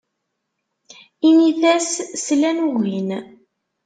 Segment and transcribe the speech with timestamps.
[1.27, 1.89] Init-as
[2.23, 3.09] slan, ugin.